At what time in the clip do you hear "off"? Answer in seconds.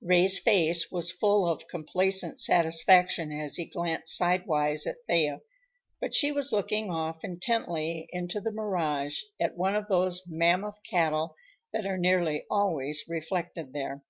6.88-7.24